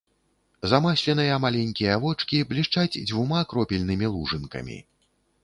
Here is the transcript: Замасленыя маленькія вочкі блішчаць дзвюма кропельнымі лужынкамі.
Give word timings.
Замасленыя 0.69 1.35
маленькія 1.43 1.97
вочкі 2.05 2.41
блішчаць 2.55 2.99
дзвюма 3.11 3.45
кропельнымі 3.53 4.13
лужынкамі. 4.17 4.81